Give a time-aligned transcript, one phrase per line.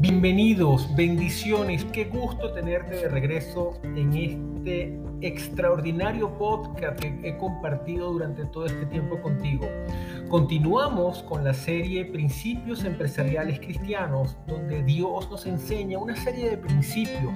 [0.00, 8.44] Bienvenidos, bendiciones, qué gusto tenerte de regreso en este extraordinario podcast que he compartido durante
[8.44, 9.66] todo este tiempo contigo.
[10.28, 17.34] Continuamos con la serie Principios Empresariales Cristianos, donde Dios nos enseña una serie de principios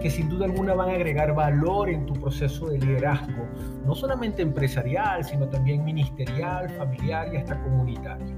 [0.00, 3.46] que sin duda alguna van a agregar valor en tu proceso de liderazgo,
[3.84, 8.34] no solamente empresarial, sino también ministerial, familiar y hasta comunitario.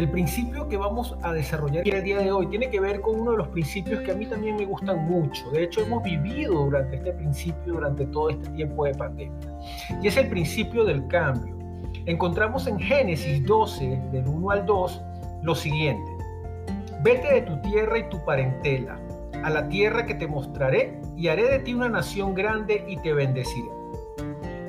[0.00, 3.32] El principio que vamos a desarrollar el día de hoy tiene que ver con uno
[3.32, 5.50] de los principios que a mí también me gustan mucho.
[5.50, 9.58] De hecho, hemos vivido durante este principio durante todo este tiempo de pandemia.
[10.02, 11.54] Y es el principio del cambio.
[12.06, 15.02] Encontramos en Génesis 12, del 1 al 2,
[15.42, 16.10] lo siguiente.
[17.02, 18.98] Vete de tu tierra y tu parentela,
[19.44, 23.12] a la tierra que te mostraré, y haré de ti una nación grande y te
[23.12, 23.68] bendeciré.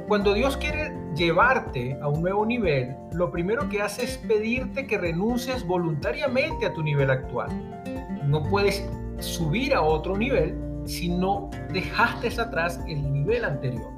[0.09, 4.97] Cuando Dios quiere llevarte a un nuevo nivel, lo primero que hace es pedirte que
[4.97, 7.49] renuncies voluntariamente a tu nivel actual.
[8.25, 8.87] No puedes
[9.19, 13.91] subir a otro nivel si no dejaste atrás el nivel anterior.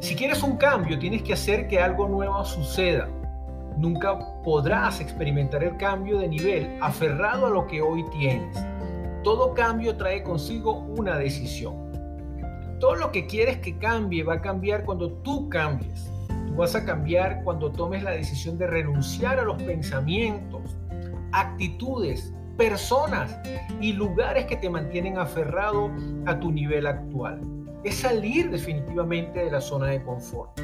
[0.00, 3.08] Si quieres un cambio, tienes que hacer que algo nuevo suceda.
[3.76, 8.56] Nunca podrás experimentar el cambio de nivel aferrado a lo que hoy tienes.
[9.22, 11.83] Todo cambio trae consigo una decisión.
[12.80, 16.10] Todo lo que quieres que cambie va a cambiar cuando tú cambies.
[16.46, 20.76] Tú vas a cambiar cuando tomes la decisión de renunciar a los pensamientos,
[21.32, 23.36] actitudes, personas
[23.80, 25.90] y lugares que te mantienen aferrado
[26.26, 27.40] a tu nivel actual.
[27.84, 30.58] Es salir definitivamente de la zona de confort.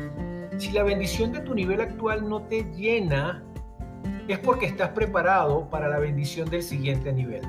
[0.58, 3.42] Si la bendición de tu nivel actual no te llena,
[4.28, 7.42] es porque estás preparado para la bendición del siguiente nivel.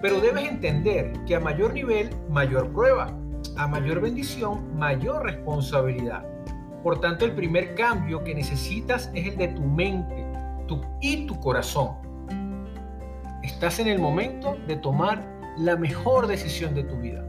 [0.00, 3.12] Pero debes entender que a mayor nivel, mayor prueba
[3.58, 6.24] a mayor bendición, mayor responsabilidad.
[6.82, 10.28] Por tanto, el primer cambio que necesitas es el de tu mente
[11.00, 11.92] y tu corazón.
[13.42, 15.24] Estás en el momento de tomar
[15.56, 17.24] la mejor decisión de tu vida.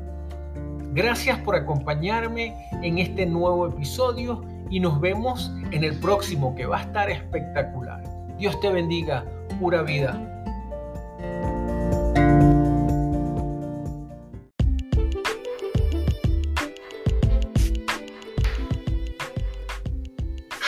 [0.93, 6.79] Gracias por acompañarme en este nuevo episodio y nos vemos en el próximo que va
[6.79, 8.03] a estar espectacular.
[8.37, 9.23] Dios te bendiga,
[9.59, 10.38] pura vida.